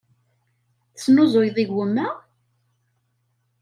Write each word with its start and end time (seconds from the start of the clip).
Tesnuzuyeḍ 0.95 1.57
igumma? 1.63 2.07